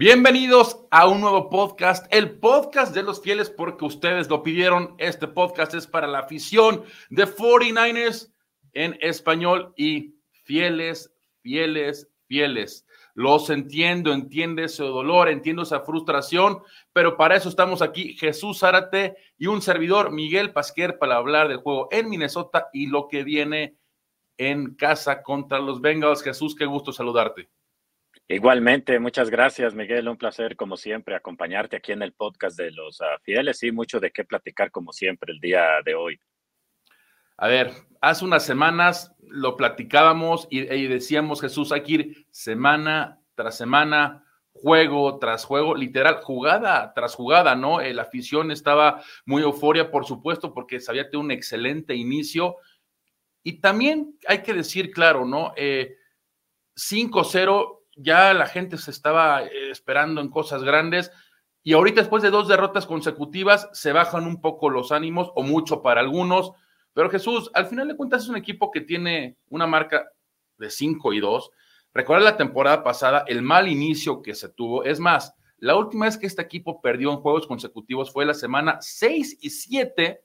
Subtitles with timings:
[0.00, 4.94] Bienvenidos a un nuevo podcast, el podcast de los fieles, porque ustedes lo pidieron.
[4.98, 8.32] Este podcast es para la afición de 49ers
[8.74, 10.14] en español y
[10.44, 12.86] fieles, fieles, fieles.
[13.14, 16.62] Los entiendo, entiende ese dolor, entiendo esa frustración,
[16.92, 21.56] pero para eso estamos aquí, Jesús Zárate y un servidor, Miguel Pasquer, para hablar del
[21.56, 23.76] juego en Minnesota y lo que viene
[24.36, 26.22] en casa contra los Bengals.
[26.22, 27.48] Jesús, qué gusto saludarte.
[28.30, 30.06] Igualmente, muchas gracias, Miguel.
[30.06, 34.00] Un placer, como siempre, acompañarte aquí en el podcast de los uh, fieles y mucho
[34.00, 36.20] de qué platicar, como siempre, el día de hoy.
[37.38, 43.56] A ver, hace unas semanas lo platicábamos y, decíamos, Jesús, hay que ir semana tras
[43.56, 47.80] semana, juego tras juego, literal, jugada tras jugada, ¿no?
[47.80, 52.56] Eh, la afición estaba muy euforia, por supuesto, porque sabía que un excelente inicio.
[53.42, 55.54] Y también hay que decir, claro, ¿no?
[55.56, 55.96] Eh,
[56.74, 61.10] 5-0 ya la gente se estaba eh, esperando en cosas grandes
[61.62, 65.82] y ahorita después de dos derrotas consecutivas se bajan un poco los ánimos o mucho
[65.82, 66.52] para algunos,
[66.94, 70.10] pero Jesús, al final de cuentas es un equipo que tiene una marca
[70.56, 71.50] de 5 y 2.
[71.92, 74.84] Recuerda la temporada pasada, el mal inicio que se tuvo.
[74.84, 78.78] Es más, la última vez que este equipo perdió en juegos consecutivos fue la semana
[78.80, 80.22] 6 y 7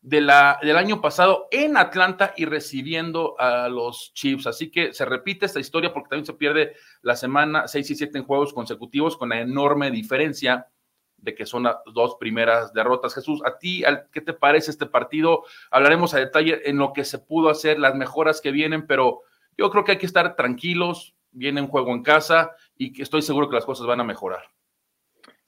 [0.00, 4.46] de la, del año pasado en Atlanta y recibiendo a los Chiefs.
[4.46, 8.18] Así que se repite esta historia porque también se pierde la semana 6 y 7
[8.18, 10.68] en juegos consecutivos con la enorme diferencia
[11.16, 13.14] de que son las dos primeras derrotas.
[13.14, 13.82] Jesús, ¿a ti
[14.12, 15.44] qué te parece este partido?
[15.70, 19.22] Hablaremos a detalle en lo que se pudo hacer, las mejoras que vienen, pero
[19.56, 23.48] yo creo que hay que estar tranquilos, viene un juego en casa y estoy seguro
[23.48, 24.44] que las cosas van a mejorar.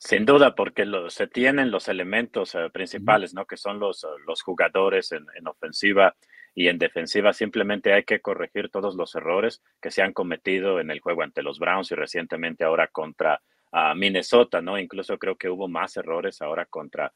[0.03, 3.45] Sin duda, porque se tienen los elementos uh, principales, ¿no?
[3.45, 6.17] Que son los, uh, los jugadores en, en, ofensiva
[6.55, 7.35] y en defensiva.
[7.35, 11.43] Simplemente hay que corregir todos los errores que se han cometido en el juego ante
[11.43, 14.79] los Browns y recientemente ahora contra uh, Minnesota, ¿no?
[14.79, 17.13] Incluso creo que hubo más errores ahora contra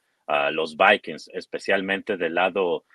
[0.52, 2.86] los Vikings, especialmente del lado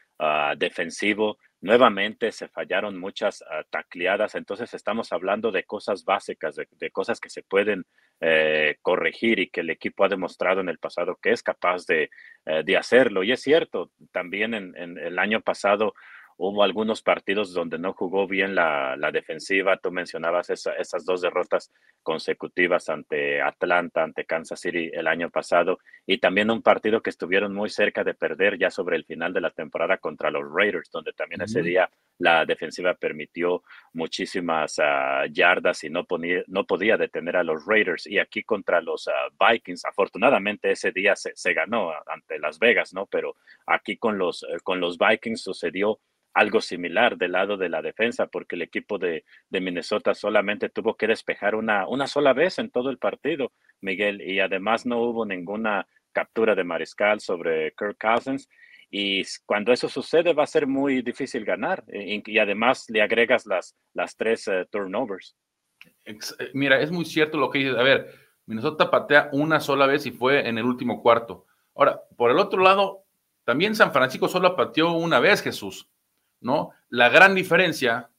[0.57, 7.19] defensivo nuevamente se fallaron muchas uh, tacleadas, entonces estamos hablando de cosas básicas, de, cosas
[7.19, 7.85] que se pueden
[8.21, 12.09] eh, corregir y que el equipo ha demostrado en el pasado que es capaz de,
[12.45, 13.23] eh, de hacerlo.
[13.23, 15.93] Y es cierto, también en el año pasado
[16.41, 19.75] Hubo algunos partidos donde no jugó bien la, la defensiva.
[19.75, 21.69] Tú mencionabas esa, esas dos derrotas
[22.01, 27.53] consecutivas ante Atlanta, ante Kansas City el año pasado y también un partido que estuvieron
[27.53, 31.11] muy cerca de perder ya sobre el final de la temporada contra los Raiders, donde
[31.11, 31.47] también uh -huh.
[31.47, 31.89] ese día
[32.19, 33.63] la defensiva permitió
[33.93, 38.07] muchísimas uh, yardas y no, ponía, no podía detener a los Raiders.
[38.07, 42.93] Y aquí contra los uh, Vikings, afortunadamente ese día se, se, ganó ante Las Vegas,
[42.93, 43.05] ¿no?
[43.07, 43.35] Pero
[43.65, 45.99] aquí con los, eh, con los Vikings sucedió
[46.33, 51.07] algo similar del lado de la defensa, porque el equipo de, Minnesota solamente tuvo que
[51.07, 53.51] despejar una, una sola vez en todo el partido,
[53.81, 58.49] Miguel, y además no hubo ninguna captura de mariscal sobre Kirk Cousins.
[58.91, 61.83] Y cuando eso sucede va a ser muy difícil ganar.
[61.87, 65.35] Y, además le agregas las, las tres uh, turnovers.
[66.53, 67.77] Mira, es muy cierto lo que dices.
[67.77, 68.11] A ver,
[68.45, 71.45] Minnesota patea una sola vez y fue en el último cuarto.
[71.75, 73.05] Ahora, por el otro lado,
[73.43, 75.89] también San Francisco solo pateó una vez, Jesús.
[76.41, 76.71] ¿No?
[76.89, 78.09] La gran diferencia,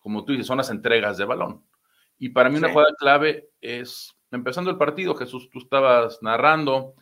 [0.00, 1.62] como tú dices, son las entregas de balón.
[2.18, 6.94] Y para mí una jugada clave es, empezando el partido, Jesús, tú estabas narrando,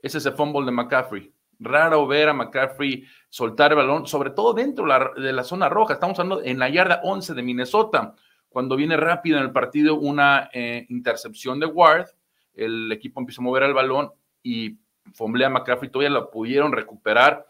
[0.00, 1.32] es ese fumble de McCaffrey.
[1.58, 4.84] Raro ver a McCaffrey soltar el balón, sobre todo dentro
[5.16, 5.94] de la zona roja.
[5.94, 8.14] Estamos hablando en la yarda 11 de Minnesota,
[8.52, 12.06] cuando viene rápido en el partido una eh, intercepción de Ward,
[12.52, 14.78] el equipo empieza a mover el balón y
[15.14, 17.46] fomblea a McCaffrey, todavía lo pudieron recuperar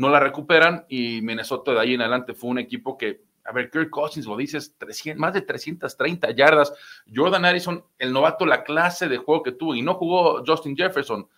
[0.00, 3.70] no la recuperan y Minnesota de ahí en adelante fue un equipo que, a ver,
[3.70, 6.72] Kirk Cousins lo dices, 300, más de 330 yardas.
[7.14, 11.28] Jordan Harrison, el novato, la clase de juego que tuvo y no jugó Justin Jefferson.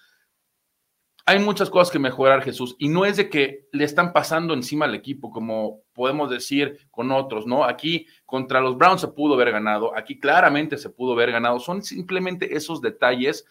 [1.27, 4.85] Hay muchas cosas que mejorar, Jesús, y no es de que le están pasando encima
[4.85, 7.65] al equipo, como podemos decir con otros, ¿no?
[7.65, 11.83] Aquí contra los Browns se pudo haber ganado, aquí claramente se pudo haber ganado, son
[11.83, 13.45] simplemente esos detalles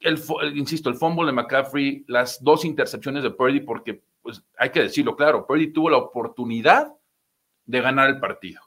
[0.00, 4.70] el, el, insisto, el fumble de McCaffrey, las dos intercepciones de Purdy, porque pues hay
[4.70, 6.92] que decirlo claro, Purdy tuvo la oportunidad
[7.64, 8.60] de ganar el partido,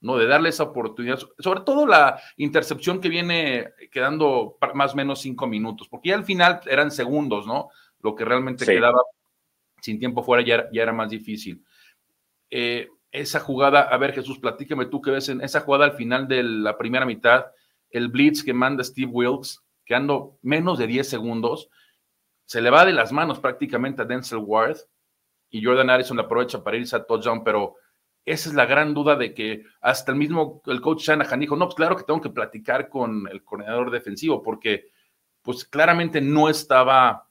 [0.00, 0.16] ¿no?
[0.16, 5.46] De darle esa oportunidad, sobre todo la intercepción que viene quedando más o menos cinco
[5.46, 7.68] minutos, porque ya al final eran segundos, ¿no?
[8.00, 8.72] Lo que realmente sí.
[8.72, 9.00] quedaba
[9.80, 11.64] sin tiempo fuera ya, ya era más difícil.
[12.50, 16.26] Eh, esa jugada, a ver Jesús, platícame tú qué ves en esa jugada al final
[16.26, 17.46] de la primera mitad,
[17.90, 21.68] el blitz que manda Steve Wilkes, quedando menos de 10 segundos,
[22.46, 24.78] se le va de las manos prácticamente a Denzel Ward
[25.50, 27.76] y Jordan Harrison la aprovecha para irse a touchdown, pero
[28.24, 31.66] esa es la gran duda de que hasta el mismo el coach Shanahan dijo, no,
[31.66, 34.86] pues claro que tengo que platicar con el coordinador defensivo porque
[35.42, 37.28] pues claramente no estaba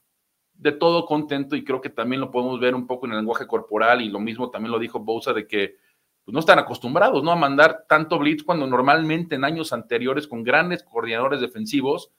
[0.54, 3.48] de todo contento y creo que también lo podemos ver un poco en el lenguaje
[3.48, 5.78] corporal y lo mismo también lo dijo Bosa de que
[6.24, 7.32] pues, no están acostumbrados ¿no?
[7.32, 12.12] a mandar tanto blitz cuando normalmente en años anteriores con grandes coordinadores defensivos,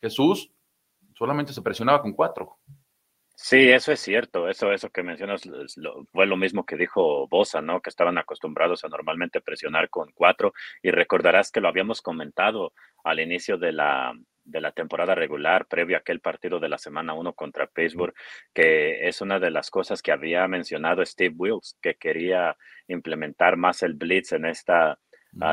[0.00, 0.50] Jesús
[1.14, 2.58] solamente se presionaba con cuatro.
[3.40, 4.48] Sí, eso es cierto.
[4.48, 5.42] Eso, eso que mencionas
[6.12, 7.80] fue lo mismo que dijo Bosa, ¿no?
[7.80, 10.52] Que estaban acostumbrados a normalmente presionar con cuatro.
[10.82, 12.72] Y recordarás que lo habíamos comentado
[13.04, 14.12] al inicio de la,
[14.48, 18.14] de la temporada regular, previo a aquel partido de la semana uno contra Pittsburgh,
[18.52, 22.56] que es una de las cosas que había mencionado Steve Wills, que quería
[22.88, 24.98] implementar más el blitz en esta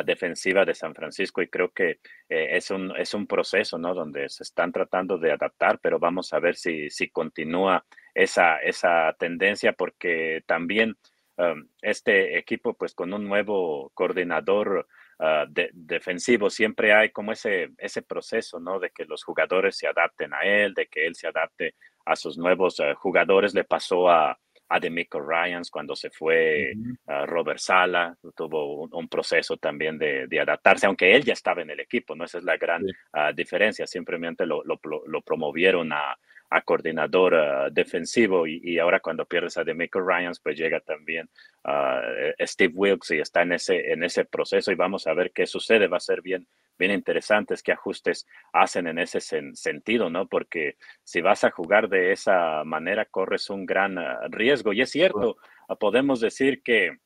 [0.03, 1.99] defensiva de San Francisco y creo que
[2.29, 3.93] eh, es, un, es un proceso, ¿no?
[3.93, 9.13] Donde se están tratando de adaptar, pero vamos a ver si, si continúa esa, esa
[9.19, 10.97] tendencia porque también
[11.37, 14.87] um, este equipo, pues con un nuevo coordinador
[15.19, 18.79] uh, defensivo, siempre hay como ese, ese proceso, ¿no?
[18.79, 21.75] De que los jugadores se adapten a él, de que él se adapte
[22.05, 23.53] a sus nuevos uh, jugadores.
[23.53, 26.73] Le pasó a, a Demico Ryans cuando se fue
[27.05, 32.15] Robert Sala, tuvo un, proceso también de, adaptarse, aunque él ya estaba en el equipo,
[32.15, 32.25] ¿no?
[32.25, 32.83] Esa es la gran
[33.13, 36.17] ah, diferencia, simplemente lo, lo, promovieron a,
[36.49, 41.29] a coordinador ah, defensivo y, ahora cuando pierdes a Demico Ryans, pues llega también
[41.63, 45.45] uh, Steve Wilkes y está en ese, en ese proceso y vamos a ver qué
[45.45, 50.27] sucede, va a ser bien bien interesantes qué ajustes hacen en ese sentido, ¿no?
[50.27, 54.73] Porque si vas a jugar de esa manera, corres un gran ah, riesgo.
[54.73, 55.37] Y es cierto,
[55.67, 56.97] ah, podemos decir que,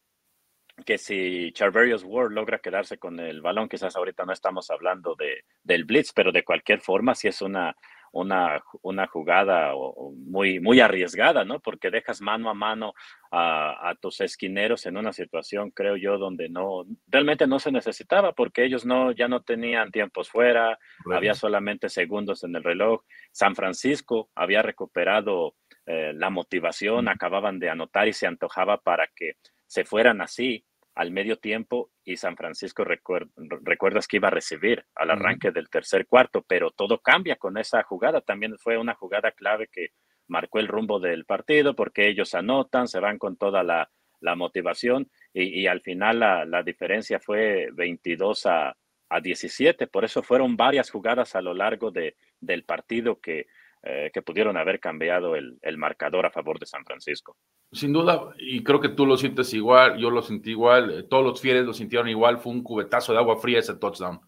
[0.85, 5.45] que si Charverius Ward logra quedarse con el balón, quizás ahorita no estamos hablando de,
[5.63, 7.75] del blitz, pero de cualquier forma, si es una
[8.11, 9.73] una, una jugada
[10.15, 11.59] muy, muy arriesgada, ¿no?
[11.59, 12.93] Porque dejas mano a mano
[13.31, 18.63] a, tus esquineros en una situación, creo yo, donde no, realmente no se necesitaba, porque
[18.63, 20.79] ellos no, ya no tenían tiempos fuera,
[21.11, 23.03] había solamente segundos en el reloj.
[23.31, 29.33] San Francisco había recuperado eh, la motivación, acababan de anotar y se antojaba para que
[29.67, 30.65] se fueran así
[30.99, 36.05] al medio tiempo y San Francisco recuerdas que iba a recibir al arranque del tercer
[36.05, 38.19] cuarto, pero todo cambia con esa jugada.
[38.19, 39.93] También fue una jugada clave que
[40.27, 43.89] marcó el rumbo del partido porque ellos anotan, se van con toda la,
[44.35, 48.75] motivación y, al final la, diferencia fue 22 a,
[49.07, 49.87] a 17.
[49.87, 53.47] Por eso fueron varias jugadas a lo largo de, del partido que
[53.81, 57.37] eh, que pudieron haber cambiado el, marcador a favor de San Francisco.
[57.71, 61.23] Sin duda, y creo que tú lo sientes igual, yo lo sentí igual, eh, todos
[61.23, 64.19] los fieles lo sintieron igual, fue un cubetazo de agua fría ese touchdown,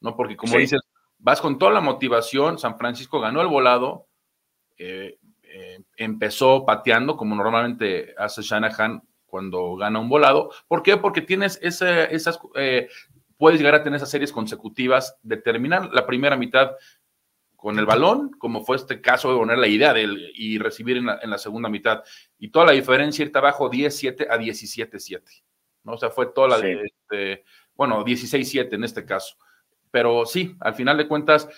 [0.00, 0.16] ¿no?
[0.16, 0.80] Porque como dices,
[1.18, 4.08] vas con toda la motivación, San Francisco ganó el volado,
[4.78, 5.18] eh,
[5.96, 10.50] empezó pateando como normalmente hace Shanahan cuando gana un volado.
[10.66, 10.96] ¿Por qué?
[10.96, 12.38] Porque tienes esas,
[13.36, 16.72] puedes llegar a tener esas series consecutivas, determinar la primera mitad
[17.66, 20.98] con el balón, como fue este caso de poner la idea de él y recibir
[20.98, 22.04] en la, segunda mitad.
[22.38, 25.42] Y toda la diferencia irte abajo 10-7 a 17-7.
[25.82, 25.94] ¿no?
[25.94, 29.34] O sea, fue toda la de, este, bueno, 16-7 en este caso.
[29.90, 31.48] Pero sí, al final de cuentas,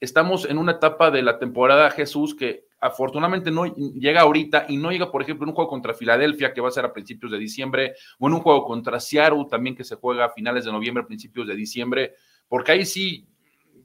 [0.00, 4.92] estamos en una etapa de la temporada Jesús que afortunadamente no llega ahorita y no
[4.92, 7.36] llega, por ejemplo, en un juego contra Filadelfia que va a ser a principios de
[7.36, 11.04] diciembre, o en un juego contra Seattle también que se juega a finales de noviembre,
[11.04, 12.14] principios de diciembre,
[12.48, 13.28] porque ahí sí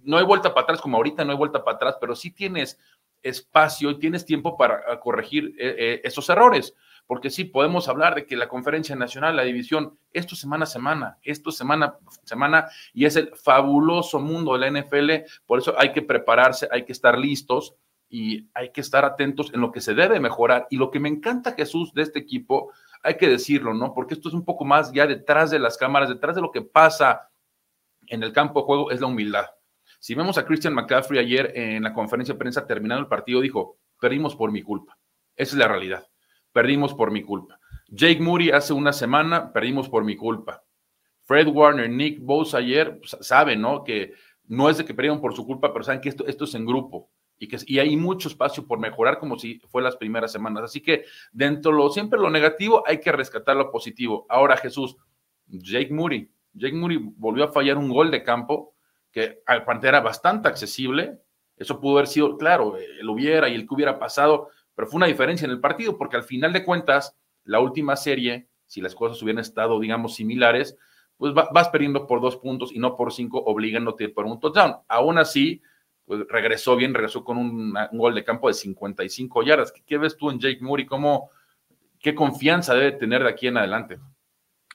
[0.04, 2.80] no hay vuelta para atrás como ahorita, no hay vuelta para atrás, pero sí tienes
[3.22, 6.74] espacio y tienes tiempo para ah, corregir eh, eh, esos errores.
[7.06, 11.18] Porque sí, podemos hablar de que la conferencia nacional, la división, esto semana a semana,
[11.24, 15.12] esto semana a semana, y es el fabuloso mundo de la NFL.
[15.48, 17.74] Por eso hay que prepararse, hay que estar listos
[18.10, 20.68] y hay que estar atentos en lo que se debe mejorar.
[20.70, 22.72] Y lo que me encanta, Jesús, de este equipo,
[23.02, 23.94] hay que decirlo, ¿no?
[23.94, 26.62] Porque esto es un poco más ya detrás de las cámaras, detrás de lo que
[26.62, 27.30] pasa
[28.06, 29.46] en el campo de juego, es la humildad.
[30.00, 33.78] Si vemos a Christian McCaffrey ayer en la conferencia de prensa terminando el partido, dijo,
[34.00, 34.98] perdimos por mi culpa.
[35.36, 36.08] Esa es la realidad.
[36.54, 37.60] Perdimos por mi culpa.
[37.90, 40.64] Jake Moody hace una semana, perdimos por mi culpa.
[41.24, 43.84] Fred Warner, Nick Bose ayer pues, saben, ¿no?
[43.84, 44.14] Que
[44.46, 46.66] no es de que perdieron por su culpa, pero saben que esto, esto es en
[46.66, 50.64] grupo y que y hay mucho espacio por mejorar como si fue las primeras semanas.
[50.64, 54.26] Así que dentro de lo siempre lo negativo hay que rescatar lo positivo.
[54.30, 54.98] Ahora Jesús,
[55.48, 58.76] Jake Moody, Jake Moody volvió a fallar un gol de campo
[59.12, 61.20] que al Pantera era bastante accesible.
[61.58, 65.08] Eso pudo haber sido, claro, el hubiera y el que hubiera pasado, pero fue una
[65.08, 69.22] diferencia en el partido, porque al final de cuentas, la última serie, si las cosas
[69.22, 70.78] hubieran estado, digamos, similares,
[71.18, 74.78] pues vas perdiendo por dos puntos y no por cinco, obligándote por un touchdown.
[74.88, 75.62] Aún así,
[76.06, 79.74] pues regresó bien, regresó con un, gol de campo de 55 yardas.
[79.86, 81.30] ¿Qué, ves tú en Jake Moore cómo,
[82.00, 84.00] qué confianza debe tener de aquí en adelante?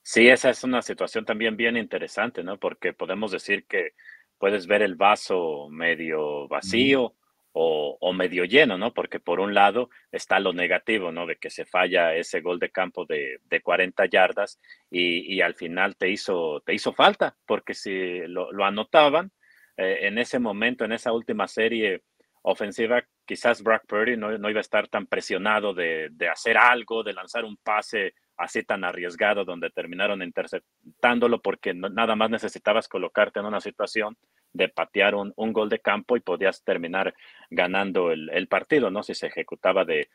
[0.02, 2.58] Sí, esa es una situación también bien interesante, ¿no?
[2.58, 3.94] Porque podemos decir que
[4.44, 7.14] puedes ver el vaso medio vacío
[7.52, 8.92] o, medio lleno, ¿no?
[8.92, 11.24] Porque por un lado está lo negativo, ¿no?
[11.24, 14.60] De que se falla ese gol de campo de, de 40 yardas
[14.90, 19.32] y, al final te hizo, te hizo falta, porque si lo, anotaban
[19.78, 22.02] eh, en ese momento, en esa última serie
[22.42, 27.02] ofensiva, quizás Brock Purdy no, no iba a estar tan presionado de, de hacer algo,
[27.02, 33.40] de lanzar un pase así tan arriesgado donde terminaron interceptándolo porque nada más necesitabas colocarte
[33.40, 34.16] en una situación
[34.54, 37.14] de patear un, gol de campo y podías terminar
[37.50, 39.02] ganando el, partido, ¿no?
[39.02, 40.08] Si se ejecutaba de,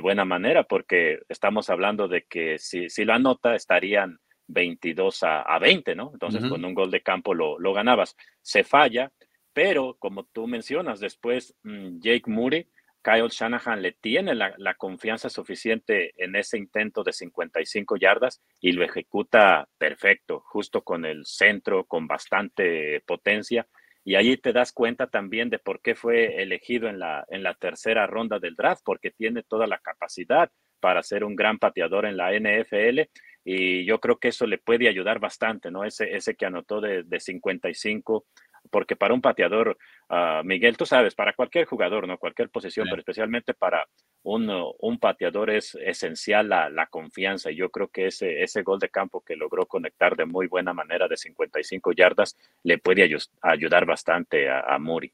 [0.00, 5.96] buena manera, porque estamos hablando de que si, si lo anota estarían 22 a, 20,
[5.96, 6.10] ¿no?
[6.12, 8.16] Entonces con un gol de campo lo, lo, ganabas.
[8.42, 9.10] Se falla,
[9.52, 12.68] pero como tú mencionas, después mm, Jake Moody
[13.06, 18.84] Kyle Shanahan le tiene la, confianza suficiente en ese intento de 55 yardas y lo
[18.84, 23.68] ejecuta perfecto, justo con el centro, con bastante potencia.
[24.06, 27.54] Y ahí te das cuenta también de por qué fue elegido en la, en la
[27.54, 30.48] tercera ronda del draft, porque tiene toda la capacidad
[30.78, 33.00] para ser un gran pateador en la NFL.
[33.44, 35.84] Y yo creo que eso le puede ayudar bastante, ¿no?
[35.84, 38.26] Ese, ese que anotó de, de 55
[38.70, 39.76] porque para un pateador,
[40.08, 42.18] uh, Miguel, tú sabes, para cualquier jugador, ¿no?
[42.18, 43.86] Cualquier posición, pero especialmente para
[44.22, 47.50] un, un pateador es esencial la, la, confianza.
[47.50, 50.72] Y yo creo que ese, ese gol de campo que logró conectar de muy buena
[50.72, 53.08] manera de 55 yardas le puede
[53.42, 55.12] ayudar bastante a, a, Muri.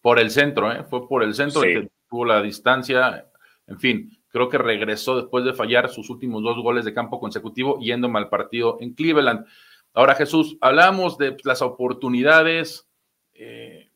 [0.00, 0.84] Por el centro, ¿eh?
[0.84, 3.26] Fue por el centro que tuvo la distancia.
[3.66, 7.78] En fin, creo que regresó después de fallar sus últimos dos goles de campo consecutivo
[7.80, 9.46] yendo mal partido en Cleveland.
[9.94, 12.88] Ahora, Jesús, hablamos de las oportunidades.
[13.32, 13.90] Eh,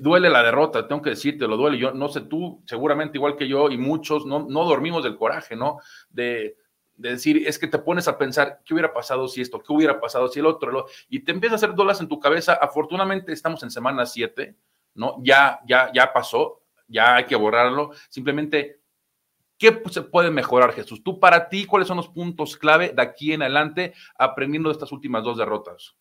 [0.00, 1.78] duele la derrota, tengo que decirte, lo duele.
[1.78, 5.56] Yo no sé, tú seguramente igual que yo y muchos no, no dormimos del coraje,
[5.56, 5.78] ¿no?
[6.10, 6.56] De,
[6.96, 9.60] decir, es que te pones a pensar, ¿qué hubiera pasado si esto?
[9.60, 10.86] ¿Qué hubiera pasado si el otro?
[11.08, 12.54] y te empieza a hacer dolas en tu cabeza.
[12.54, 14.56] Afortunadamente estamos en semana 7,
[14.94, 15.16] ¿no?
[15.20, 17.90] Ya, ya, ya pasó, ya hay que borrarlo.
[18.08, 18.83] Simplemente
[19.64, 21.02] ¿Qué se puede mejorar, Jesús?
[21.02, 24.92] Tú, para ti, ¿cuáles son los puntos clave de aquí en adelante aprendiendo de estas
[24.92, 25.96] últimas dos derrotas?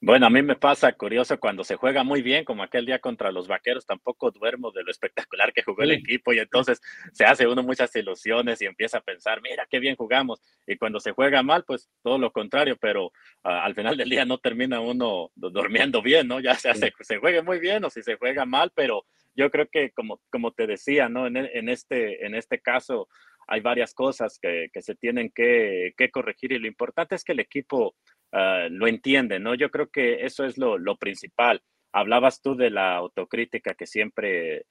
[0.00, 3.30] Bueno, a mí me pasa curioso cuando se juega muy bien, como aquel día contra
[3.30, 6.80] los vaqueros, tampoco duermo de lo espectacular que jugó el equipo y entonces
[7.12, 10.40] se hace uno muchas ilusiones y empieza a pensar, mira qué bien jugamos.
[10.66, 13.12] Y cuando se juega mal, pues todo lo contrario, pero
[13.44, 16.40] ah, al final del día no termina uno durmiendo bien, ¿no?
[16.40, 19.04] Ya sea se, se juegue muy bien o si se juega mal, pero
[19.38, 21.28] yo creo que como, como te decía, ¿no?
[21.28, 23.08] En, en, este, en este caso
[23.46, 27.32] hay varias cosas que, que se tienen que, que, corregir y lo importante es que
[27.32, 27.94] el equipo
[28.32, 29.54] uh, lo entiende, ¿no?
[29.54, 31.62] Yo creo que eso es lo, lo principal.
[31.92, 34.66] Hablabas tú de la autocrítica que siempre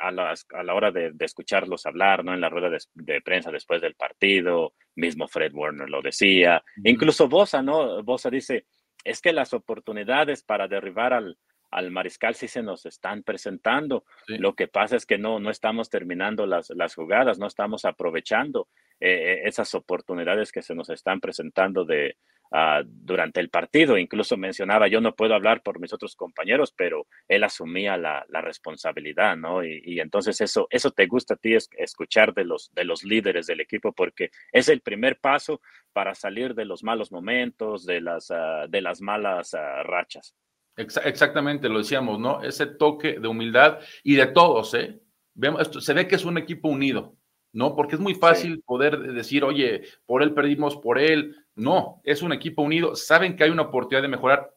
[0.00, 2.34] a, las, a, la hora de, de, escucharlos hablar, ¿no?
[2.34, 7.28] En la rueda de, de, prensa después del partido, mismo Fred Warner lo decía, incluso
[7.28, 8.02] Bosa, ¿no?
[8.02, 8.66] Bosa dice,
[9.04, 11.38] es que las oportunidades para derribar al,
[11.72, 14.04] al mariscal sí se nos están presentando.
[14.26, 18.68] Lo que pasa es que no, no estamos terminando las, las jugadas, no estamos aprovechando
[19.00, 22.18] eh, eh, esas oportunidades que se nos están presentando de,
[22.50, 23.96] uh, durante el partido.
[23.96, 28.42] Incluso mencionaba, yo no puedo hablar por mis otros compañeros, pero él asumía la, la
[28.42, 29.64] responsabilidad, ¿no?
[29.64, 33.02] Y, y, entonces eso, eso te gusta a ti es, escuchar de los, de los
[33.02, 35.62] líderes del equipo porque es el primer paso
[35.94, 40.34] para salir de los malos momentos, de las, uh, de las malas uh, rachas
[40.76, 42.42] exactamente, lo decíamos, ¿no?
[42.42, 45.00] Ese toque de humildad y de todos, ¿eh?
[45.34, 47.16] Vemos, esto, se ve que es un equipo unido,
[47.52, 47.74] ¿no?
[47.74, 51.36] Porque es muy fácil poder decir, oye, por él perdimos, por él.
[51.54, 54.54] No, es un equipo unido, saben que hay una oportunidad de mejorar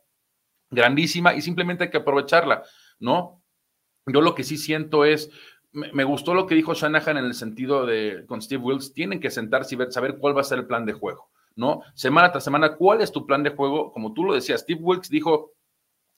[0.69, 2.63] grandísima y simplemente hay que aprovecharla,
[3.00, 3.41] ¿no?
[4.05, 5.29] Yo lo que sí siento es,
[5.72, 9.31] me, gustó lo que dijo Shanahan en el sentido de con Steve Wills, tienen que
[9.31, 11.81] sentarse y ver, saber cuál va a ser el plan de juego, ¿no?
[11.95, 13.91] Semana tras semana, ¿cuál es tu plan de juego?
[13.91, 15.54] Como tú lo decías, Steve Wilkes dijo,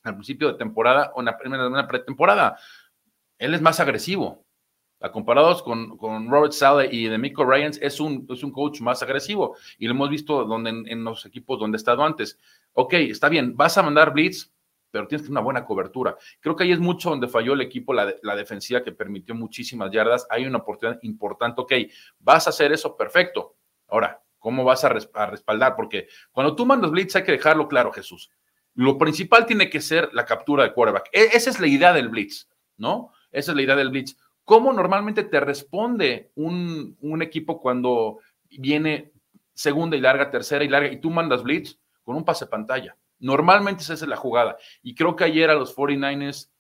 [0.08, 2.58] al principio de temporada o en la primera una pretemporada.
[3.38, 4.46] Él es más agresivo.
[5.00, 8.82] A comparados con, con, Robert Sale y de Miko Ryans, es un, es un coach
[8.82, 9.56] más agresivo.
[9.78, 12.40] Y lo hemos visto donde, en, los equipos donde ha estado antes.
[12.74, 14.52] Ok, está bien, vas a mandar blitz,
[14.90, 16.18] pero tienes que una buena cobertura.
[16.40, 19.92] Creo que ahí es mucho donde falló el equipo, la, la defensiva que permitió muchísimas
[19.92, 20.26] yardas.
[20.32, 21.62] Hay una oportunidad importante.
[21.62, 21.74] Ok,
[22.20, 23.56] vas a hacer eso, perfecto.
[23.88, 25.76] Ahora, ¿cómo vas a respaldar?
[25.76, 28.32] Porque cuando tú mandas blitz hay que dejarlo claro, Jesús.
[28.78, 31.10] Lo principal tiene que ser la captura de quarterback.
[31.12, 33.12] E, esa es la idea del blitz, ¿no?
[33.32, 34.16] Esa es la idea del blitz.
[34.44, 38.20] ¿Cómo normalmente te responde un, equipo cuando
[38.52, 39.14] viene
[39.56, 42.96] segunda y larga, tercera y larga, y tú mandas blitz con un pase pantalla?
[43.18, 44.58] Normalmente esa es la jugada.
[44.84, 46.52] Y creo que ayer a los 49ers,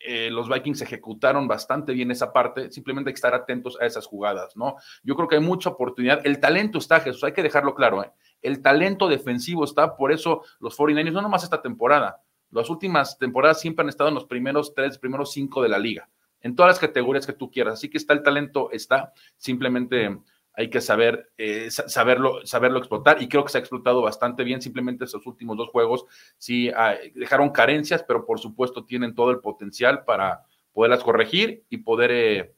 [0.00, 2.72] eh, los Vikings ejecutaron bastante bien esa parte.
[2.72, 4.74] Simplemente hay que estar atentos a esas jugadas, ¿no?
[5.04, 6.26] Yo creo que hay mucha oportunidad.
[6.26, 8.10] El talento está, Jesús, hay que dejarlo claro, ¿eh?
[8.42, 12.20] El talento defensivo está, por eso los 49ers, no nomás esta temporada,
[12.50, 16.08] las últimas temporadas siempre han estado en los primeros tres, primeros cinco de la liga,
[16.42, 17.74] en todas las categorías que tú quieras.
[17.74, 20.18] Así que está el talento, está, simplemente
[20.54, 24.60] hay que saber, eh, saberlo, saberlo explotar y creo que se ha explotado bastante bien.
[24.60, 26.04] Simplemente esos últimos dos juegos
[26.36, 31.78] sí ah, dejaron carencias, pero por supuesto tienen todo el potencial para poderlas corregir y
[31.78, 32.54] poder eh,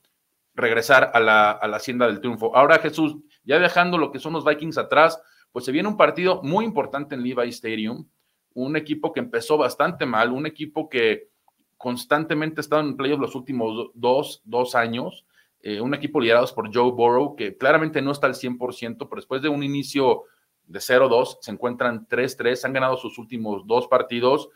[0.55, 2.57] regresar a la, a la hacienda del triunfo.
[2.57, 5.23] Ahora Jesús, ya dejando lo que son los Vikings atrás,
[5.54, 8.08] pues se viene un partido muy importante en Levi Stadium,
[8.54, 11.28] un equipo que empezó bastante mal, un equipo que
[11.76, 15.25] constantemente ha estado en playoffs los últimos dos, dos años,
[15.61, 19.42] eh, un equipo liderado por Joe Burrow, que claramente no está al 100%, pero después
[19.42, 20.25] de un inicio
[20.66, 24.49] de 0-2, se encuentran 3-3, han ganado sus últimos dos partidos.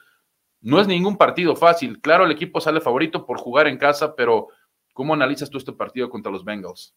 [0.61, 2.01] No es ningún partido fácil.
[2.01, 4.49] Claro, el equipo sale favorito por jugar en casa, pero
[4.95, 6.93] ¿cómo analizas tú este partido contra los Bengals?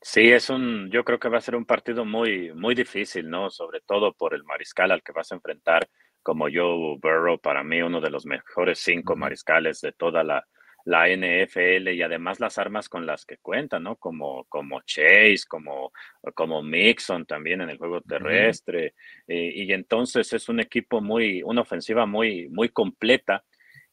[0.00, 3.50] Sí, es un, yo creo que va a ser un partido muy, muy difícil, ¿no?
[3.50, 5.88] Sobre todo por el mariscal al que vas a enfrentar,
[6.22, 10.46] como Joe Burrow, para mí uno de los mejores cinco mariscales de toda la,
[10.84, 13.96] la NFL y además las armas con las que cuenta, ¿no?
[13.96, 15.92] Como, como Chase, como,
[16.34, 18.94] como Mixon también en el juego terrestre.
[19.26, 23.44] Eh, y entonces es un equipo muy, una ofensiva muy, muy completa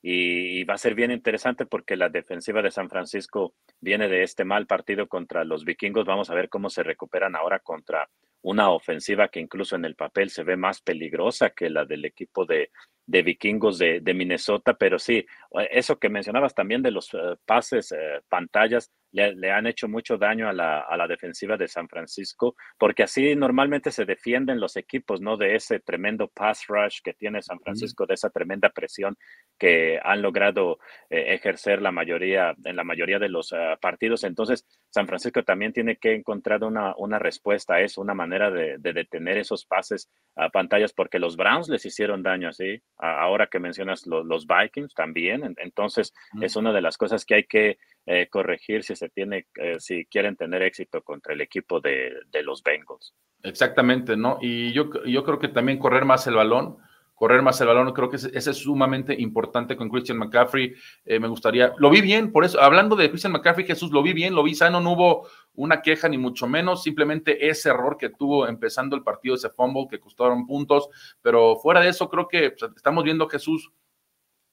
[0.06, 4.44] y, va a ser bien interesante porque la defensiva de San Francisco viene de este
[4.44, 6.06] mal partido contra los vikingos.
[6.06, 8.10] Vamos a ver cómo se recuperan ahora contra
[8.42, 12.46] una ofensiva que incluso en el papel se ve más peligrosa que la del equipo
[12.46, 12.70] de,
[13.06, 15.26] de vikingos de, Minnesota, pero sí,
[15.72, 20.50] eso que mencionabas también de los eh, pases, eh, pantallas, le, han hecho mucho daño
[20.50, 25.22] a la, a la, defensiva de San Francisco, porque así normalmente se defienden los equipos,
[25.22, 25.38] ¿no?
[25.38, 29.16] De ese tremendo pass rush que tiene San Francisco, de esa tremenda presión
[29.60, 30.80] que han logrado
[31.12, 34.24] eh, ejercer la mayoría, en la mayoría de los partidos.
[34.24, 38.78] Entonces, San Francisco también tiene que encontrar una, una respuesta a eso, una manera de,
[38.80, 43.60] de detener esos pases a pantallas, porque los Browns les hicieron daño así ahora que
[43.60, 45.56] mencionas los Vikings también.
[45.58, 49.80] Entonces, es una de las cosas que hay que eh, corregir si se tiene, eh,
[49.80, 52.14] si quieren tener éxito contra el equipo de,
[52.44, 53.14] los Bengals.
[53.44, 54.38] Exactamente, ¿no?
[54.42, 56.78] Y yo, yo creo que también correr más el balón
[57.24, 57.94] correr más el balón.
[57.94, 60.74] Creo que ese, es sumamente importante con Christian McCaffrey.
[61.06, 64.12] Eh, me gustaría, lo vi bien, por eso, hablando de Christian McCaffrey, Jesús, lo vi
[64.12, 68.10] bien, lo vi sano, no hubo una queja ni mucho menos, simplemente ese error que
[68.10, 70.90] tuvo empezando el partido, ese fumble que costaron puntos,
[71.22, 73.72] pero fuera de eso, creo que estamos viendo Jesús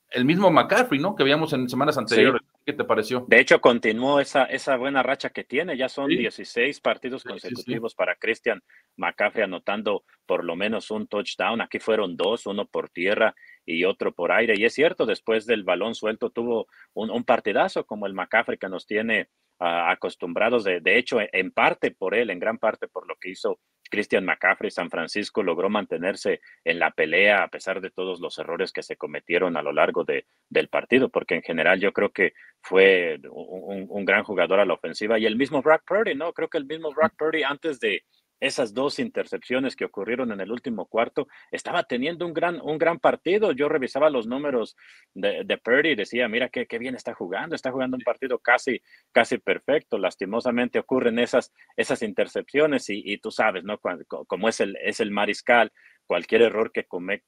[0.08, 1.16] el mismo McCaffrey, ¿no?
[1.16, 2.40] Que veíamos en semanas anteriores.
[2.70, 3.24] ¿Qué te pareció?
[3.26, 5.76] De hecho, continuó esa, esa buena racha que tiene.
[5.76, 8.62] Ya son 16 partidos consecutivos para Christian
[8.96, 11.60] McCaffrey anotando por lo menos un touchdown.
[11.60, 13.34] Aquí fueron dos, uno por tierra
[13.66, 14.54] y otro por aire.
[14.56, 18.86] Y es cierto, después del balón suelto tuvo un, partidazo como el McCaffrey que nos
[18.86, 19.28] tiene
[19.60, 20.64] acostumbrados.
[20.64, 24.24] De, de hecho, en parte por él, en gran parte por lo que hizo Christian
[24.24, 28.82] McCaffrey, San Francisco logró mantenerse en la pelea a pesar de todos los errores que
[28.82, 33.20] se cometieron a lo largo de, del partido, porque en general yo creo que fue
[33.30, 36.32] un, un, gran jugador a la ofensiva y el mismo Brock Purdy, ¿no?
[36.32, 38.04] Creo que el mismo Brock Purdy antes de,
[38.40, 42.98] esas dos intercepciones que ocurrieron en el último cuarto, estaba teniendo un gran, un gran
[42.98, 43.52] partido.
[43.52, 44.76] Yo revisaba los números
[45.14, 48.38] de, de Purdy y decía, mira qué, qué, bien está jugando, está jugando un partido
[48.38, 48.80] casi,
[49.12, 49.98] casi perfecto.
[49.98, 53.78] Lastimosamente ocurren esas, esas intercepciones y, tú sabes, ¿no?
[53.78, 55.70] Como es el, es el mariscal,
[56.06, 57.24] cualquier error que comete,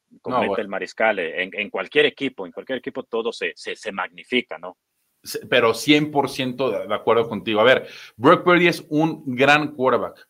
[0.59, 4.79] el mariscal en, en, cualquier equipo, en cualquier equipo todo se, se, se magnifica, ¿no?
[5.48, 7.61] Pero 100% de acuerdo contigo.
[7.61, 10.27] A ver, Brock Purdy es un gran quarterback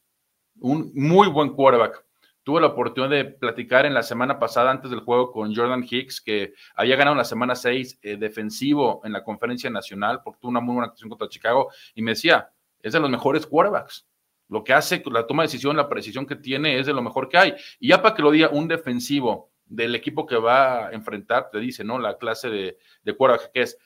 [0.62, 2.04] un muy buen quarterback.
[2.44, 6.20] Tuve la oportunidad de platicar en la semana pasada, antes del juego, con Jordan Hicks,
[6.20, 10.60] que había ganado la semana 6 eh, defensivo en la conferencia nacional, porque tuvo una
[10.60, 14.08] muy buena actuación contra Chicago, y me decía, es de los mejores quarterbacks.
[14.48, 17.28] Lo que hace, la toma de decisión, la precisión que tiene, es de lo mejor
[17.28, 17.54] que hay.
[17.78, 21.58] Y ya para que lo diga un defensivo del equipo que va a enfrentar, te
[21.58, 21.98] dice, ¿no?
[21.98, 22.76] La clase de,
[23.16, 23.78] quarterback que es,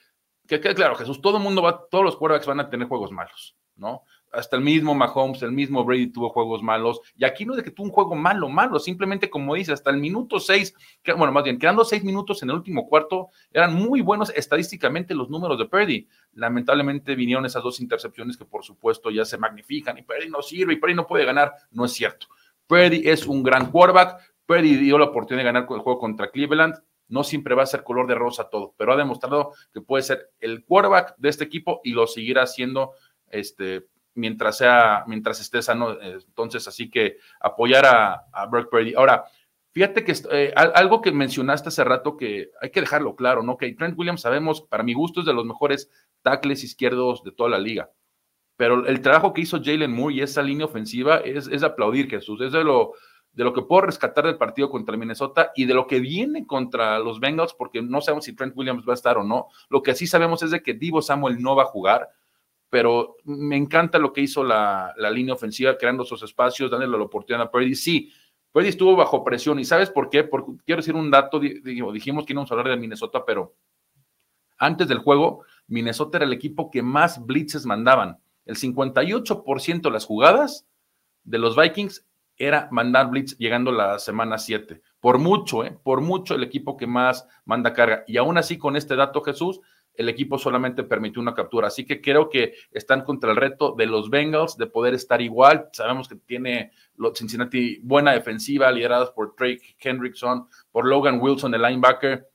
[0.47, 3.11] que, que claro, Jesús, todo el mundo va, todos los quarterbacks van a tener juegos
[3.11, 4.03] malos, ¿no?
[4.31, 7.01] Hasta el mismo Mahomes, el mismo Brady tuvo juegos malos.
[7.15, 9.89] Y aquí no es de que tuvo un juego malo, malo, simplemente como dice, hasta
[9.89, 10.73] el minuto seis,
[11.15, 15.29] bueno, más bien, quedando seis minutos en el último cuarto, eran muy buenos estadísticamente los
[15.29, 16.07] números de Purdy.
[16.33, 20.73] Lamentablemente vinieron esas dos intercepciones que por supuesto ya se magnifican y Purdy no sirve
[20.73, 21.53] y Purdy no puede ganar.
[21.71, 22.27] No es cierto.
[22.67, 24.19] Purdy es un gran quarterback.
[24.45, 26.75] Purdy dio la oportunidad de ganar el juego contra Cleveland.
[27.09, 30.29] No siempre va a ser color de rosa todo, pero ha demostrado que puede ser
[30.39, 32.91] el quarterback de este equipo y lo seguirá siendo
[33.29, 35.97] este, mientras sea, mientras esté sano.
[36.01, 38.93] Entonces, así que apoyar a, a Brock Purdy.
[38.95, 39.25] Ahora,
[39.71, 43.57] fíjate que eh, algo que mencionaste hace rato que hay que dejarlo claro, ¿no?
[43.57, 45.89] Que Trent Williams sabemos, para mi gusto, es de los mejores
[46.23, 47.91] tackles izquierdos de toda la liga.
[48.57, 52.41] Pero el trabajo que hizo Jalen Moore y esa línea ofensiva es, es aplaudir, Jesús.
[52.41, 52.93] Es de lo,
[53.33, 56.97] de lo que puedo rescatar del partido contra Minnesota y de lo que viene contra
[56.97, 59.49] los Bengals, porque no sabemos si Trent Williams va a estar o no.
[59.69, 62.09] Lo que sí sabemos es de que Divo Samuel no va a jugar,
[62.69, 67.47] pero me encanta lo que hizo la, línea ofensiva, creando esos espacios, dándole la oportunidad
[67.47, 67.75] a Purdy.
[67.75, 68.11] Sí,
[68.51, 70.23] Purdy estuvo bajo presión, ¿y sabes por qué?
[70.23, 73.55] Porque quiero decir un dato, dijimos que íbamos a hablar de Minnesota, pero
[74.57, 78.17] antes del juego, Minnesota era el equipo que más blitzes mandaban.
[78.45, 80.65] El 58% de las jugadas
[81.23, 82.05] de los Vikings
[82.37, 84.81] era mandar blitz llegando la semana 7.
[84.99, 85.77] Por mucho, ¿eh?
[85.83, 88.03] por mucho el equipo que más manda carga.
[88.07, 89.59] Y aún así, con este dato, Jesús,
[89.97, 91.67] el equipo solamente permitió una captura.
[91.67, 95.69] Así que creo que están contra el reto de los Bengals de poder estar igual.
[95.73, 96.71] Sabemos que tiene
[97.15, 102.27] Cincinnati buena defensiva, lideradas por Drake Hendrickson, por Logan Wilson, el linebacker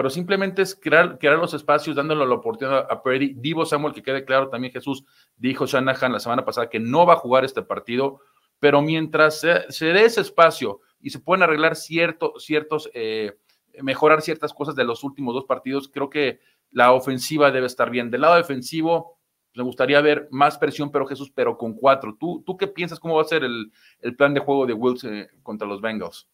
[0.00, 3.34] pero simplemente es crear, crear los espacios, dándole la oportunidad a Purdy.
[3.36, 5.04] Divo Samuel, que quede claro también, Jesús
[5.36, 8.20] dijo Shanahan la semana pasada que no va a jugar este partido,
[8.58, 13.36] pero mientras se, dé ese espacio y se pueden arreglar ciertos, eh,
[13.82, 18.10] mejorar ciertas cosas de los últimos dos partidos, creo que la ofensiva debe estar bien.
[18.10, 19.18] Del lado defensivo,
[19.54, 22.16] me gustaría ver más presión, pero Jesús, pero con cuatro.
[22.18, 23.00] ¿Tú, tú qué piensas?
[23.00, 23.72] ¿Cómo va a ser el,
[24.16, 26.28] plan de juego de Wilson eh, contra los Bengals?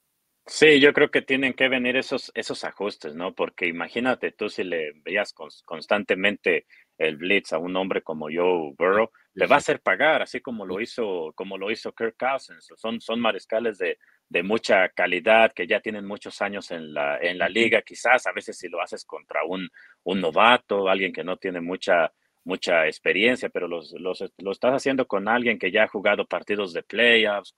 [0.48, 3.34] Sí, yo creo que tienen que venir esos, esos ajustes, ¿no?
[3.34, 6.66] Porque imagínate tú si le veías constantemente
[6.98, 10.64] el blitz a un hombre como Joe Burrow, le va a hacer pagar, así como
[10.64, 12.70] lo hizo, como lo hizo Kirk Cousins.
[12.76, 17.38] Son, son mariscales de, de mucha calidad que ya tienen muchos años en la, en
[17.38, 17.82] la liga.
[17.82, 19.68] Quizás a veces si lo haces contra un,
[20.04, 22.12] un novato, alguien que no tiene mucha,
[22.44, 26.72] mucha experiencia, pero los, los, lo estás haciendo con alguien que ya ha jugado partidos
[26.72, 27.54] de playoffs,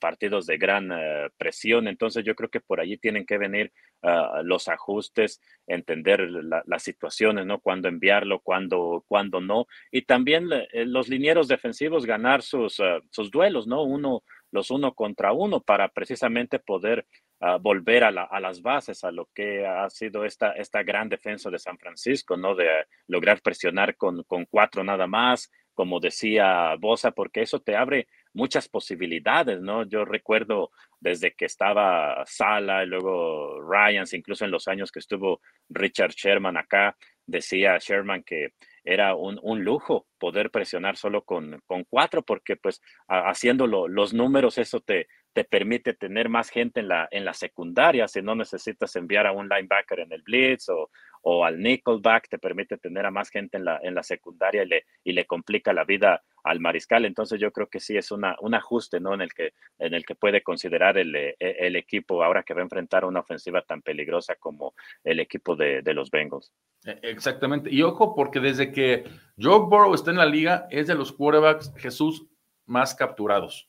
[0.00, 1.88] partidos de gran eh, presión.
[1.88, 6.20] Entonces yo creo que por allí tienen que venir ah, los ajustes, entender
[6.66, 7.60] las situaciones, ¿no?
[7.60, 9.66] Cuándo enviarlo, cuándo, cuándo no.
[9.90, 13.82] Y también eh, los linieros defensivos ganar sus, ah, sus duelos, ¿no?
[13.82, 17.06] Uno, los uno contra uno para precisamente poder
[17.40, 21.50] ah, volver a, a, las bases, a lo que ha sido esta, esta gran defensa
[21.50, 22.54] de San Francisco, ¿no?
[22.54, 22.68] De
[23.08, 28.68] lograr presionar con, con cuatro nada más, como decía Bosa, porque eso te abre muchas
[28.68, 29.84] posibilidades, ¿no?
[29.84, 35.40] Yo recuerdo desde que estaba Sala y luego Ryans, incluso en los años que estuvo
[35.68, 42.22] Richard Sherman acá, decía Sherman que era un, lujo poder presionar solo con, con cuatro,
[42.22, 47.24] porque pues haciendo los números eso te, te permite tener más gente en la, en
[47.24, 50.90] la secundaria, si no necesitas enviar a un linebacker en el blitz o,
[51.22, 54.66] o al nickelback, te permite tener a más gente en la, en la secundaria y
[54.66, 57.04] le, y le complica la vida al mariscal.
[57.04, 59.12] Entonces yo creo que sí es una, un ajuste ¿no?
[59.12, 62.60] en, el que, en el que puede considerar el, e, el, equipo ahora que va
[62.60, 66.52] a enfrentar una ofensiva tan peligrosa como el equipo de, de, los Bengals.
[66.84, 67.70] E, exactamente.
[67.72, 69.04] Y ojo, porque desde que
[69.36, 72.24] Joe Burrow está en la liga, es de los quarterbacks Jesús
[72.66, 73.68] más capturados.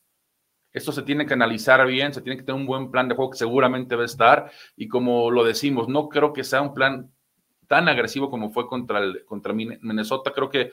[0.76, 3.32] Esto se tiene que analizar bien, se tiene que tener un buen plan de juego
[3.32, 4.52] que seguramente va a estar.
[4.76, 7.12] Y como lo decimos, no creo que sea un plan
[7.68, 10.34] tan agresivo como fue contra, el, contra Minnesota.
[10.34, 10.72] Creo que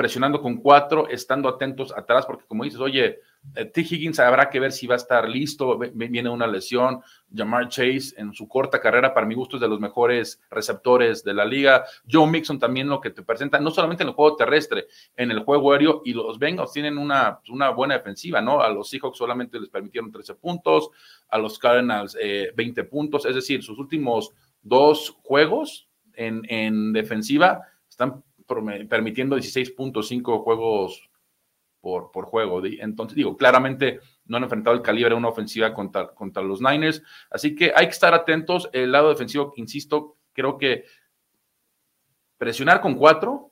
[0.00, 3.20] presionando con cuatro, estando atentos atrás, porque como dices, oye,
[3.54, 3.82] eh, T.
[3.82, 8.32] Higgins habrá que ver si va a estar listo, viene una lesión, Jamar Chase en
[8.32, 12.26] su corta carrera, para mi gusto es de los mejores receptores de la liga, Joe
[12.26, 15.70] Mixon también lo que te presenta, no solamente en el juego terrestre, en el juego
[15.70, 18.62] aéreo, y los Bengals tienen una, una buena defensiva, ¿no?
[18.62, 20.88] A los Seahawks solamente les permitieron 13 puntos,
[21.28, 22.16] a los Cardinals
[22.54, 24.32] 20 eh, puntos, es decir, sus últimos
[24.62, 28.24] dos juegos en, en defensiva están
[28.88, 31.10] permitiendo 16.5 juegos
[31.80, 32.62] por, por, juego.
[32.64, 37.02] Entonces, digo, claramente no han enfrentado el calibre de una ofensiva contra, contra los Niners.
[37.30, 38.68] Así que hay que estar atentos.
[38.72, 40.84] El lado defensivo, insisto, creo que
[42.38, 43.50] presionar con cuatro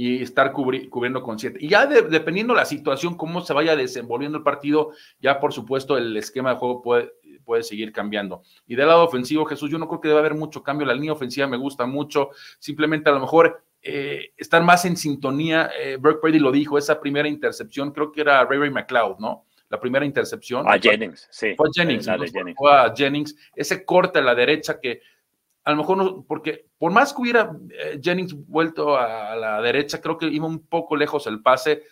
[0.00, 1.58] y estar cubriendo con siete.
[1.60, 6.16] Y ya dependiendo la situación, cómo se vaya desenvolviendo el partido, ya por supuesto el
[6.16, 7.12] esquema de juego puede,
[7.44, 8.42] puede seguir cambiando.
[8.68, 10.86] Y del lado ofensivo, Jesús, yo no creo que debe haber mucho cambio.
[10.86, 12.30] La línea ofensiva me gusta mucho.
[12.60, 15.70] Simplemente a lo mejor eh, estar más en sintonía.
[15.78, 19.44] Eh, Burke Brady lo dijo, esa primera intercepción, creo que era Ray Ray McLeod, ¿no?
[19.68, 20.68] La primera intercepción.
[20.68, 21.54] A Jennings, sí.
[21.56, 22.08] Fue a Jennings,
[22.56, 23.36] Fue a Jennings.
[23.54, 25.02] Ese corte a la derecha que
[25.64, 30.00] a lo mejor no, porque por más que hubiera eh, Jennings vuelto a la derecha,
[30.00, 31.82] creo que iba un poco lejos el pase.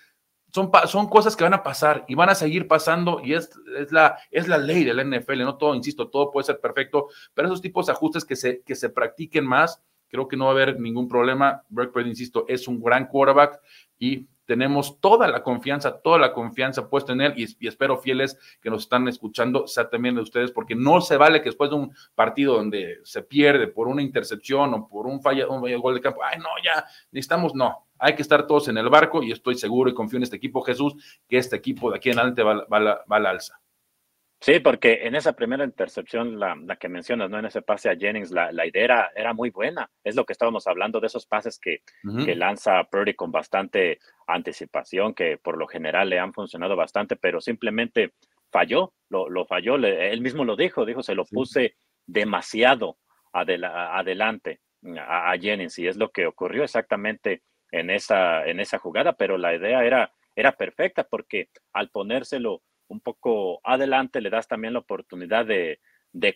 [0.51, 3.93] Son, son cosas que van a pasar y van a seguir pasando y es, es,
[3.93, 7.61] la, es la ley del NFL, no todo, insisto, todo puede ser perfecto, pero esos
[7.61, 10.81] tipos de ajustes que se, que se practiquen más, Creo que no va a haber
[10.81, 11.63] ningún problema.
[11.69, 13.61] Brock insisto, es un gran quarterback
[13.99, 18.71] y tenemos toda la confianza, toda la confianza puesta en él y, espero fieles que
[18.71, 21.95] nos están escuchando, sea también de ustedes, porque no se vale que después de un
[22.15, 26.21] partido donde se pierde por una intercepción o por un falla, un gol de campo,
[26.23, 29.91] ay no, ya necesitamos, no, hay que estar todos en el barco y estoy seguro
[29.91, 30.95] y confío en este equipo, Jesús,
[31.29, 33.61] que este equipo de aquí en adelante va, va, va, va al alza.
[34.47, 37.41] Sí, porque en esa primera intercepción, la, que mencionas, ¿no?
[37.41, 39.91] En ese pase a Jennings, la, idea era, muy buena.
[40.05, 41.83] Es lo que estábamos hablando de esos pases que,
[42.25, 47.41] que lanza Purdy con bastante anticipación, que por lo general le han funcionado bastante, pero
[47.41, 48.13] simplemente
[48.53, 49.75] falló, lo, lo falló.
[49.75, 51.75] él mismo lo dijo, dijo, se lo puse
[52.07, 52.99] demasiado
[53.33, 54.61] adelante
[54.97, 59.39] a, a, Jennings y es lo que ocurrió exactamente en esa, en esa jugada, pero
[59.39, 64.81] la idea era, era perfecta porque al ponérselo un poco adelante, le das también la
[64.81, 65.81] oportunidad de,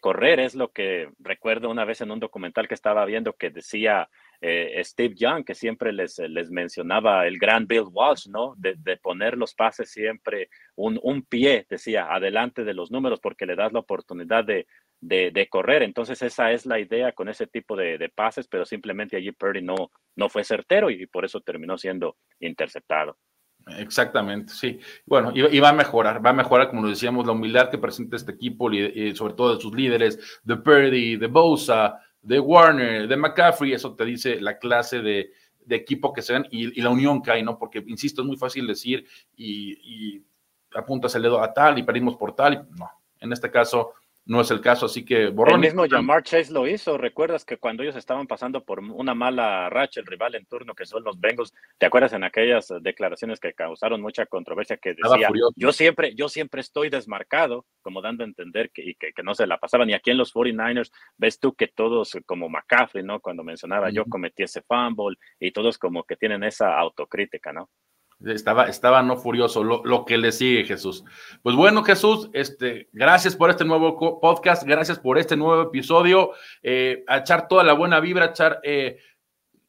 [0.01, 0.41] correr.
[0.41, 4.11] Es lo que recuerdo una vez en un documental que estaba viendo que decía
[4.41, 8.55] eh, Steve Young, que siempre les, les, mencionaba el gran Bill Walsh, ¿no?
[8.59, 13.57] De, poner los pases siempre un, un, pie, decía, adelante de los números, porque le
[13.57, 14.67] das la oportunidad de,
[15.01, 15.83] de, correr.
[15.83, 19.91] Entonces esa es la idea con ese tipo de, pases, pero simplemente allí Purdy no,
[20.17, 23.17] no fue certero y por eso terminó siendo interceptado.
[23.79, 24.81] Exactamente, sí.
[25.07, 28.17] Bueno, y, va a mejorar, va a mejorar, como lo decíamos, la humildad que presenta
[28.17, 33.17] este equipo, y sobre todo de sus líderes, de Purdy, de Bosa, de Warner, de
[33.17, 35.33] McCaffrey, eso te dice la clase de,
[35.69, 37.57] equipo que se ven y, la unión que hay, ¿no?
[37.57, 40.25] Porque, insisto, es muy fácil decir y, y
[40.75, 43.93] apuntas el dedo a tal y perdimos por tal, no, en este caso
[44.27, 45.57] no es el caso, así que borrón.
[45.57, 46.99] El mismo Jamar Chase lo hizo.
[46.99, 50.87] ¿Recuerdas que cuando ellos estaban pasando por una mala racha, el rival en turno que
[50.87, 55.73] son los Bengals, ¿te acuerdas en aquellas declaraciones que causaron mucha controversia que decía, yo
[55.73, 59.91] siempre, yo siempre estoy desmarcado, como dando a entender que, que, no se la pasaban.
[59.91, 63.21] Y aquí en los 49ers ves tú que todos, como McCaffrey, ¿no?
[63.21, 67.71] Cuando mencionaba yo cometí ese fumble y todos como que tienen esa autocrítica, ¿no?
[68.27, 71.05] Estaba, estaba no furioso, lo, que le sigue Jesús.
[71.43, 77.03] Pues bueno, Jesús, este, gracias por este nuevo podcast, gracias por este nuevo episodio, eh,
[77.07, 78.99] a echar toda la buena vibra, a echar, eh,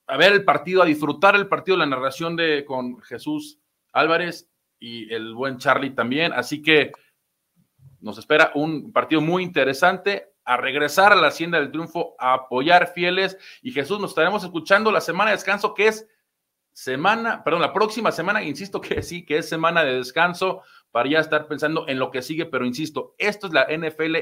[0.05, 3.57] a ver el partido, a disfrutar el partido, la narración de con Jesús
[3.93, 6.33] Álvarez y el buen Charlie también.
[6.33, 6.91] Así que
[8.01, 12.91] nos espera un partido muy interesante a regresar a la Hacienda del Triunfo, a apoyar
[12.93, 13.37] fieles.
[13.61, 16.07] Y Jesús, nos estaremos escuchando la semana de descanso, que es
[16.73, 21.19] semana, perdón, la próxima semana, insisto que sí, que es semana de descanso para ya
[21.19, 24.17] estar pensando en lo que sigue, pero insisto, esto es la NFL,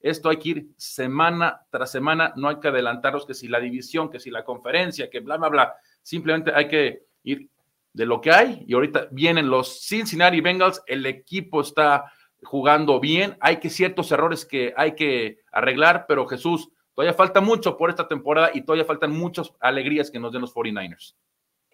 [0.00, 4.10] esto hay que ir semana tras semana, no hay que adelantarnos que si la división,
[4.10, 7.48] que si la conferencia, que bla, bla, bla, simplemente hay que ir
[7.92, 13.36] de lo que hay y ahorita vienen los Cincinnati Bengals, el equipo está jugando bien,
[13.40, 18.08] hay que ciertos errores que hay que arreglar, pero Jesús, todavía falta mucho por esta
[18.08, 21.14] temporada y todavía faltan muchas alegrías que nos den los 49ers.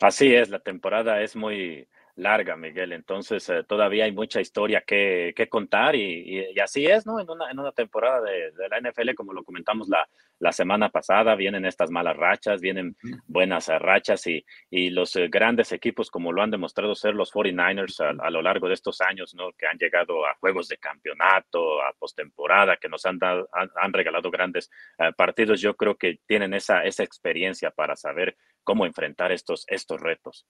[0.01, 5.35] Así es, la temporada es muy larga, Miguel, entonces eh, todavía hay mucha historia que,
[5.51, 7.21] contar y, así es, ¿no?
[7.21, 11.35] En una, en una temporada de, la NFL, como lo comentamos la, la semana pasada,
[11.35, 16.33] vienen estas malas rachas, vienen buenas eh, rachas y, y los eh, grandes equipos, como
[16.33, 19.53] lo han demostrado ser los 49ers a, lo largo de estos años, ¿no?
[19.53, 24.31] Que han llegado a juegos de campeonato, a postemporada, que nos han, dado, han, regalado
[24.31, 24.71] grandes
[25.17, 30.47] partidos, yo creo que tienen esa, esa experiencia para saber cómo enfrentar estos, estos retos.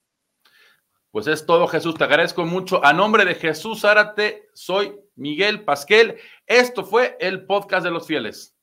[1.17, 1.95] Pues es todo, Jesús.
[1.95, 2.85] Te agradezco mucho.
[2.85, 6.19] A nombre de Jesús Zárate, soy Miguel Pasquel.
[6.45, 8.55] Esto fue el podcast de los fieles.